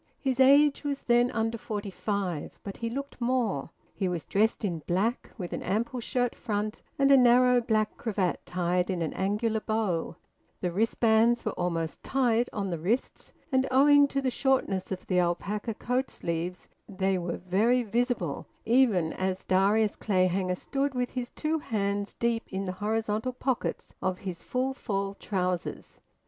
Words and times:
His 0.19 0.39
age 0.39 0.83
was 0.83 1.03
then 1.03 1.29
under 1.29 1.59
forty 1.59 1.91
five, 1.91 2.57
but 2.63 2.77
he 2.77 2.89
looked 2.89 3.21
more. 3.21 3.69
He 3.93 4.07
was 4.09 4.25
dressed 4.25 4.65
in 4.65 4.79
black, 4.87 5.29
with 5.37 5.53
an 5.53 5.61
ample 5.61 5.99
shirt 5.99 6.33
front 6.33 6.81
and 6.97 7.11
a 7.11 7.15
narrow 7.17 7.61
black 7.61 7.97
cravat 7.97 8.39
tied 8.43 8.89
in 8.89 9.03
an 9.03 9.13
angular 9.13 9.59
bow; 9.59 10.15
the 10.59 10.71
wristbands 10.71 11.45
were 11.45 11.51
almost 11.51 12.01
tight 12.01 12.49
on 12.51 12.71
the 12.71 12.79
wrists, 12.79 13.31
and, 13.51 13.67
owing 13.69 14.07
to 14.07 14.23
the 14.23 14.31
shortness 14.31 14.91
of 14.91 15.05
the 15.05 15.19
alpaca 15.19 15.75
coat 15.75 16.09
sleeves, 16.09 16.67
they 16.89 17.19
were 17.19 17.37
very 17.37 17.83
visible 17.83 18.47
even 18.65 19.13
as 19.13 19.45
Darius 19.45 19.95
Clayhanger 19.95 20.55
stood, 20.57 20.95
with 20.95 21.11
his 21.11 21.29
two 21.29 21.59
hands 21.59 22.15
deep 22.15 22.47
in 22.51 22.65
the 22.65 22.71
horizontal 22.81 23.33
pockets 23.33 23.93
of 24.01 24.17
his 24.25 24.41
`full 24.41 24.73
fall' 24.75 25.13
trousers. 25.13 25.99